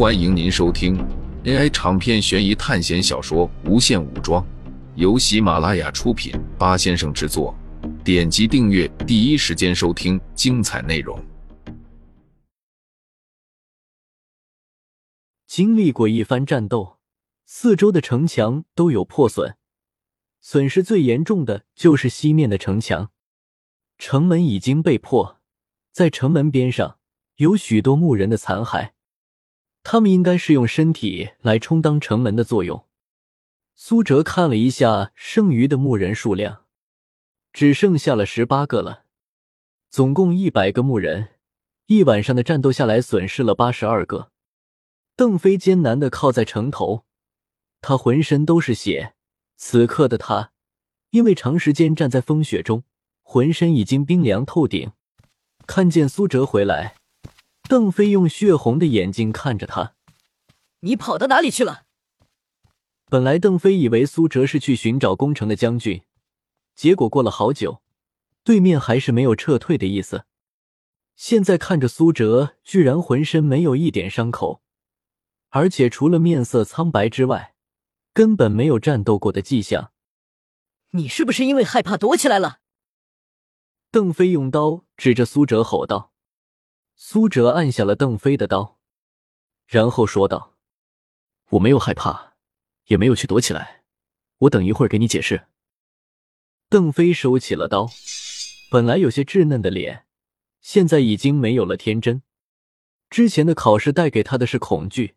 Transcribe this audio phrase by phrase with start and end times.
[0.00, 0.96] 欢迎您收听
[1.44, 4.42] AI 长篇悬疑探险小说《无限武装》，
[4.94, 7.54] 由喜马拉雅出品，八先生制作。
[8.02, 11.22] 点击订阅，第一时间收听精彩内容。
[15.46, 16.96] 经历过一番战斗，
[17.44, 19.56] 四周的城墙都有破损，
[20.40, 23.10] 损失最严重的就是西面的城墙，
[23.98, 25.42] 城门已经被破，
[25.92, 26.96] 在城门边上
[27.36, 28.92] 有许多木人的残骸。
[29.82, 32.86] 他们应该是用身体来充当城门的作用。
[33.74, 36.64] 苏哲看了一下剩余的木人数量，
[37.52, 39.04] 只剩下了十八个了，
[39.88, 41.30] 总共一百个木人，
[41.86, 44.30] 一晚上的战斗下来损失了八十二个。
[45.16, 47.04] 邓飞艰难的靠在城头，
[47.80, 49.14] 他浑身都是血。
[49.56, 50.52] 此刻的他，
[51.10, 52.84] 因为长时间站在风雪中，
[53.22, 54.92] 浑身已经冰凉透顶。
[55.66, 56.99] 看见苏哲回来。
[57.70, 59.94] 邓飞用血红的眼睛看着他
[60.82, 61.84] ：“你跑到哪里去了？”
[63.06, 66.02] 本来邓飞以为苏哲是去寻找攻城的将军，
[66.74, 67.80] 结果过了好久，
[68.42, 70.24] 对面还是没有撤退的意思。
[71.14, 74.62] 现在看着苏哲居然浑身没有一点伤口，
[75.50, 77.54] 而且除了面色苍白之外，
[78.12, 79.92] 根本没有战斗过的迹象。
[80.90, 82.58] 你是不是因为害怕躲起来了？
[83.92, 86.10] 邓飞用刀指着苏哲吼道。
[87.02, 88.78] 苏哲按下了邓飞的刀，
[89.66, 90.54] 然后说道
[91.52, 92.34] ：“我没有害怕，
[92.88, 93.84] 也没有去躲起来，
[94.40, 95.46] 我等一会儿给你解释。”
[96.68, 97.88] 邓飞收起了刀，
[98.70, 100.04] 本来有些稚嫩的脸，
[100.60, 102.22] 现在已经没有了天真。
[103.08, 105.16] 之前的考试带给他的是恐惧，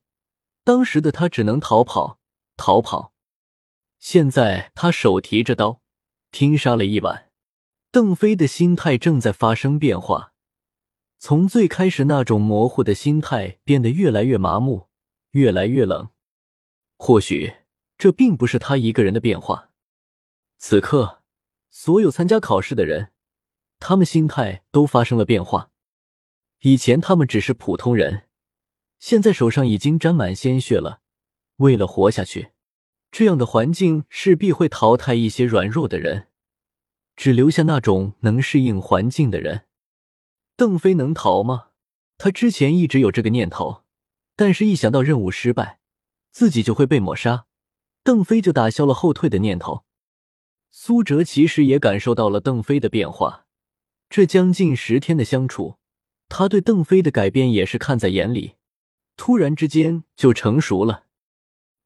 [0.64, 2.18] 当时的他只能逃跑，
[2.56, 3.14] 逃跑。
[4.00, 5.81] 现在他手提着刀，
[6.31, 7.30] 拼杀了一晚。
[7.92, 10.33] 邓飞的心态正在发生变化。
[11.25, 14.89] 从最开始那种模糊的心态，变得越来越麻木，
[15.31, 16.09] 越来越冷。
[16.97, 17.53] 或许
[17.97, 19.69] 这并不是他一个人的变化。
[20.57, 21.21] 此刻，
[21.69, 23.13] 所有参加考试的人，
[23.79, 25.72] 他们心态都发生了变化。
[26.63, 28.23] 以前他们只是普通人，
[29.00, 31.00] 现在手上已经沾满鲜血了。
[31.56, 32.51] 为了活下去，
[33.09, 36.28] 这样的环境势必会淘汰一些软弱的人，
[37.16, 39.67] 只留下那种能适应环境的人。
[40.56, 41.69] 邓飞能逃吗？
[42.18, 43.81] 他之前一直有这个念头，
[44.36, 45.80] 但是一想到任务失败，
[46.31, 47.46] 自己就会被抹杀，
[48.03, 49.84] 邓飞就打消了后退的念头。
[50.69, 53.46] 苏哲其实也感受到了邓飞的变化，
[54.09, 55.75] 这将近十天的相处，
[56.30, 58.53] 他对邓飞的改变也是看在眼里，
[59.18, 61.06] 突然之间就成熟了。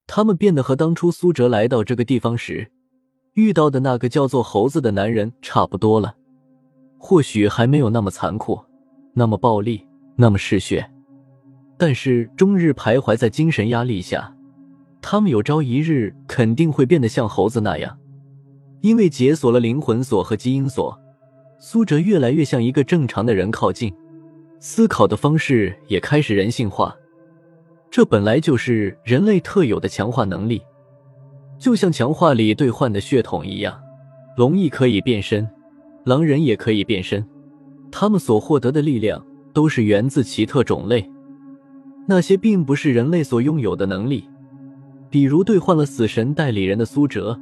[0.06, 2.72] 他们变得和当初苏哲来到这个地方时
[3.33, 6.17] 遇到的那个叫做猴子的男人差不多了。
[6.97, 8.59] 或许还没有那么残酷，
[9.13, 9.85] 那么暴力，
[10.15, 10.89] 那么嗜血，
[11.77, 14.35] 但是终日徘徊在精神压力下，
[15.01, 17.97] 他们有朝一日肯定会变得像猴子那样。
[18.81, 20.99] 因为解锁了灵魂锁和基因锁，
[21.59, 23.93] 苏哲越来越像一个正常的人靠近，
[24.59, 26.95] 思考的方式也开始人性化。
[27.89, 30.61] 这本来就是人类特有的强化能力，
[31.57, 33.79] 就像强化里兑换的血统一样，
[34.35, 35.47] 龙翼可以变身。
[36.07, 37.22] 狼人也可以变身，
[37.91, 41.06] 他们所获得的力量都是源自奇特种类，
[42.07, 44.23] 那些并不是人类所拥有的能力。
[45.09, 47.38] 比如兑换了死神代理人的苏哲，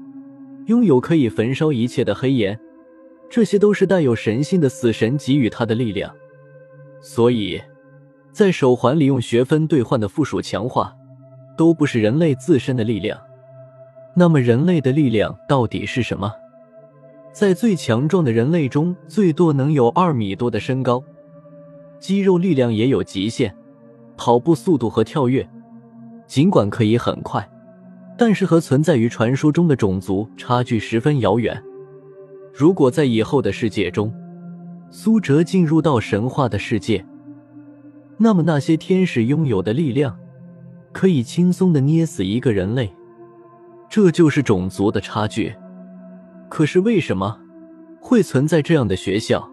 [0.66, 2.60] 拥有可以焚烧一切的黑炎，
[3.30, 6.12] 这些都是带有神性的死神给予他的力量。
[7.00, 7.62] 所以，
[8.32, 10.92] 在手环里用学分兑换的附属强化，
[11.56, 13.16] 都不是人类自身的力量。
[14.16, 16.34] 那么，人类的力量到底是什么？
[17.36, 21.04] 在最强壮的人类中，最多能有二米多的身高，
[22.00, 23.54] 肌肉力量也有极限，
[24.16, 25.46] 跑步速度和跳跃，
[26.26, 27.46] 尽管可以很快，
[28.18, 31.62] 但是和存在于传说中的种族差距十分遥远。
[32.54, 34.14] 如果在以后的世界中，
[34.90, 37.06] 苏哲进入到神话的世界，
[38.16, 40.18] 那么那些天使拥有的力量，
[40.94, 42.94] 可以轻松的捏死一个人类，
[43.90, 45.54] 这就是种族的差距。
[46.50, 47.40] 可是为什么
[48.00, 49.50] 会存在这样的学校，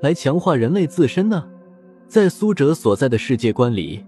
[0.00, 1.44] 来强化人类自身呢？
[2.08, 4.04] 在苏哲所在的世界观里，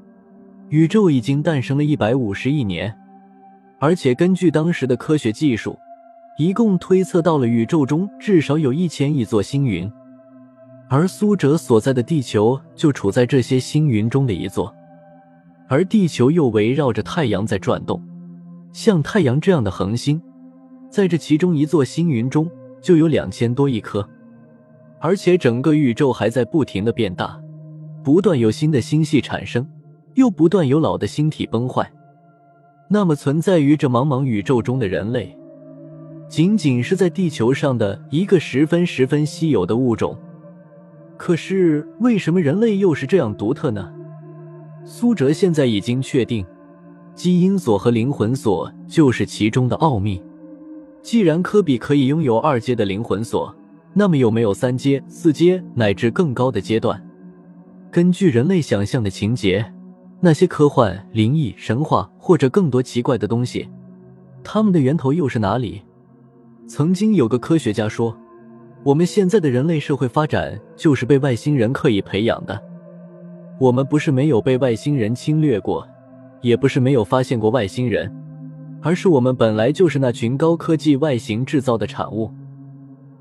[0.69, 2.95] 宇宙已经诞生了一百五十亿年，
[3.79, 5.79] 而且根据当时的科学技术，
[6.39, 9.91] 一共推测到了宇宙中至少有一千亿座星云，
[10.89, 14.75] 而苏哲所在的地球就处在这些星云中的一座，
[15.69, 18.03] 而地球又围绕着太阳在转动，
[18.73, 20.21] 像太阳这样的恒星。
[20.95, 22.49] 在这其中一座星云中，
[22.81, 24.09] 就有两千多亿颗，
[25.01, 27.37] 而且整个宇宙还在不停的变大，
[28.05, 29.67] 不断有新的星系产生，
[30.15, 31.91] 又不断有老的星体崩坏，
[32.89, 35.37] 那么存在于这茫茫宇宙中的人类，
[36.29, 40.17] 仅仅是在地球上的一个十分十分稀有的物种。
[41.17, 43.93] 可是，为什么人类又是这样独特呢？
[44.85, 46.47] 苏哲现在已经确定，
[47.17, 50.23] 基因锁和灵魂锁就是其中的奥秘。
[51.05, 53.55] 既然科比可以拥有二阶的灵魂锁，
[53.93, 56.99] 那么有没有三阶、四阶乃至更高的阶段？
[57.91, 59.71] 根据人类想象的情节，
[60.19, 63.69] 那些科幻、灵异、神话或者更多奇怪的东西，
[64.43, 65.83] 它们的源头又是哪里？
[66.67, 68.17] 曾经有个科学家说。
[68.83, 72.63] 我们现在的人类社会发展就是被外星人刻意培养的。
[73.59, 75.87] 我们不是没有被外星人侵略过，
[76.43, 78.15] 也不是没有发现过外星人，
[78.85, 82.31] 而是我们本来就是那群高科技外形制造的产物。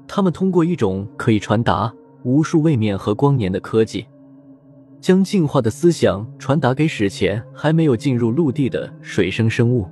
[0.05, 1.91] 他们通过一种可以传达
[2.23, 4.05] 无数位面和光年的科技，
[4.99, 9.87] 将进化的思想传达给史前还没有进入陆地的水生生物，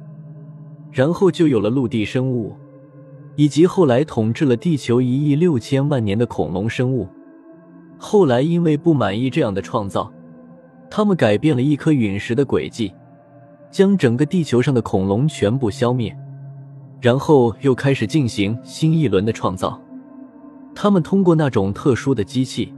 [0.92, 2.54] 然后就有了陆地生物。
[3.38, 7.08] 以及后来统治了地球一亿六千万年的恐龙生物，
[7.98, 10.12] 后来因为不满意这样的创造，
[10.90, 12.94] 他们改变了一颗陨石的轨迹，
[13.72, 16.16] 将整个地球上的恐龙全部消灭，
[17.00, 19.82] 然后又开始进行新一轮的创造。
[20.76, 22.74] 他们通过那种特殊的机器，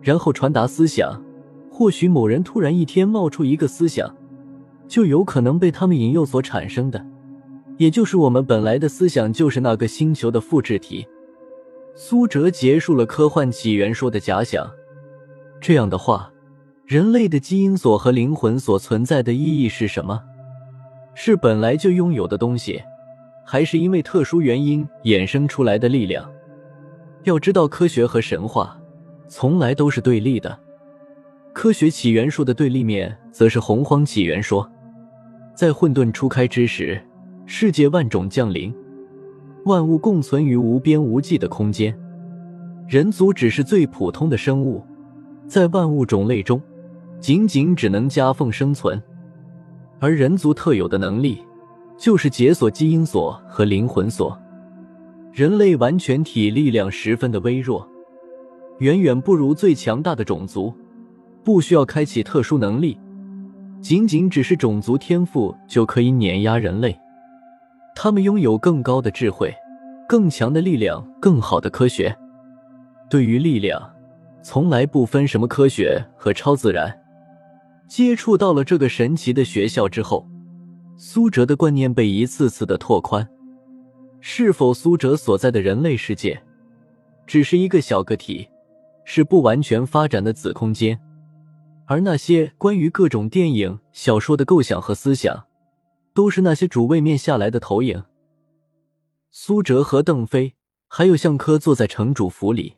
[0.00, 1.20] 然后传达思想。
[1.72, 4.14] 或许某人突然一天冒出一个思想，
[4.86, 7.02] 就有可能被他们引诱所产生的。
[7.78, 11.06] 也就是我们本来的思想就是那个星球的复制体。
[11.94, 14.70] 苏哲结束了科幻起源说的假想。
[15.58, 16.29] 这样的话，
[16.90, 20.20] 人类的基因锁和灵魂所存在的意义是什么？
[21.14, 22.82] 是本来就拥有的东西，
[23.46, 26.28] 还是因为特殊原因衍生出来的力量？
[27.22, 28.76] 要知道，科学和神话
[29.28, 30.58] 从来都是对立的。
[31.52, 34.68] 科学起源说的对立面，则是洪荒起源说。
[35.54, 37.00] 在混沌初开之时。
[37.46, 38.74] 世界万种降临，
[39.64, 41.96] 万物共存于无边无际的空间。
[42.88, 44.84] 人族只是最普通的生物，
[45.46, 46.60] 在万物种类中，
[47.20, 49.00] 仅仅只能夹缝生存。
[50.00, 51.44] 而人族特有的能力，
[51.98, 54.36] 就是解锁基因锁和灵魂锁。
[55.32, 57.86] 人类完全体力量十分的微弱，
[58.78, 60.74] 远远不如最强大的种族，
[61.44, 62.98] 不需要开启特殊能力，
[63.80, 66.98] 仅仅只是种族天赋就可以碾压人类。
[67.94, 69.54] 他们拥有更高的智慧、
[70.08, 72.16] 更强的力量、更好的科学。
[73.10, 73.80] 对于力量，
[74.42, 76.90] 从来不分什么科学和超自然。
[77.90, 80.24] 接触到了这个神奇的学校之后，
[80.96, 83.28] 苏哲的观念被一次次的拓宽。
[84.20, 86.40] 是否苏哲所在的人类世界，
[87.26, 88.48] 只是一个小个体，
[89.04, 91.00] 是不完全发展的子空间？
[91.86, 95.46] 而那些关于各种电影、小说的构想和思想。
[96.12, 98.02] 都是那些主位面下来的投影。
[99.30, 100.54] 苏哲和邓飞
[100.88, 102.76] 还有向科坐在城主府里，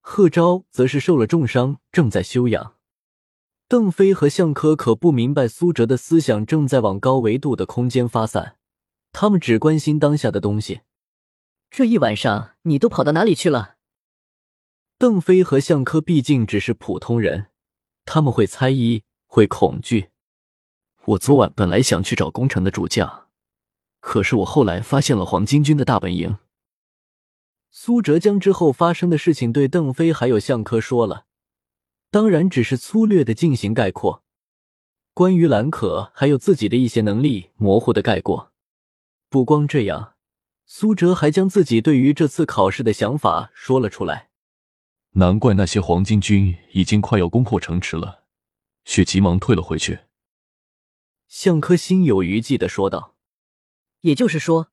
[0.00, 2.75] 贺昭则是受了重伤，正在休养。
[3.68, 8.58] 邓飞和向科可不明白苏哲的思想正在往高维度的空间发散，
[9.10, 10.82] 他们只关心当下的东西。
[11.68, 13.74] 这一晚上你都跑到哪里去了？
[14.98, 17.48] 邓飞和向科毕竟只是普通人，
[18.04, 20.10] 他们会猜疑，会恐惧。
[21.06, 23.26] 我昨晚本来想去找工程的主将，
[23.98, 26.38] 可是我后来发现了黄巾军的大本营。
[27.68, 31.24] 苏哲将之后发生的事情对邓飞还有向科说了，
[32.10, 34.22] 当然只是粗略的进行概括，
[35.12, 38.52] 关于蓝可还有自己的一些能力模糊的概括。
[39.28, 40.14] 不光这样，
[40.64, 44.30] 苏哲还将自己对于这次考试的想法说了出来。
[45.12, 48.24] 难怪那些黄巾军已经快要攻破城池了，
[48.84, 50.00] 却急忙退了回去。
[51.26, 53.16] 向科心有余悸的说道
[54.02, 54.70] ：“也就是说，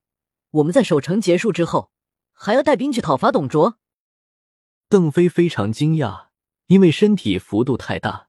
[0.50, 1.90] 我们在守城结束之后，
[2.32, 3.78] 还要带兵去讨伐董卓。”
[4.88, 6.26] 邓飞非常惊讶，
[6.66, 8.28] 因为身体幅度太大，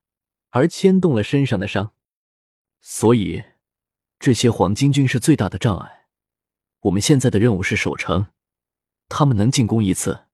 [0.49, 1.93] 而牵动了身上的伤，
[2.81, 3.43] 所以
[4.19, 6.07] 这些黄巾军是最大的障碍。
[6.81, 8.27] 我们现在的任务是守城，
[9.09, 10.25] 他们能进攻一次，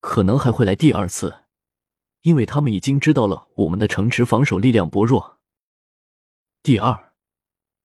[0.00, 1.44] 可能还会来第二次，
[2.22, 5.38] 因为他们已经知道了我们的城池防守力量薄弱。
[6.62, 7.12] 第二。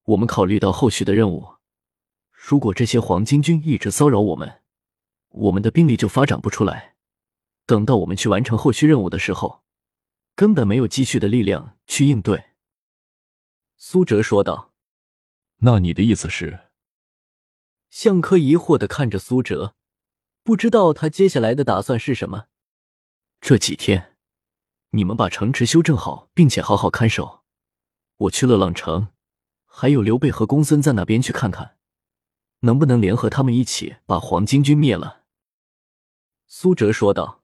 [0.08, 1.56] 我们考虑到后续的任务，
[2.32, 4.62] 如果这些黄巾军一直骚扰我们，
[5.28, 6.96] 我们的兵力就发展不出来。
[7.68, 9.62] 等到我们去完成后续任务的时候，
[10.36, 12.46] 根本没有积蓄的力量去应对。”
[13.78, 14.74] 苏哲说道。
[15.62, 16.62] “那你的意思是？”
[17.92, 19.76] 向科疑惑的看着苏哲，
[20.44, 22.46] 不知道他接下来的打算是什么。
[23.42, 24.16] 这几天，
[24.92, 27.44] 你们把城池修正好，并且好好看守。
[28.18, 29.10] 我去了朗城，
[29.66, 31.78] 还有刘备和公孙瓒那边去看看，
[32.62, 35.26] 能不能联合他们一起把黄巾军灭了。”
[36.48, 37.44] 苏哲说道。